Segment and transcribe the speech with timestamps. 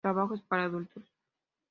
[0.03, 1.03] Trabajos para adultos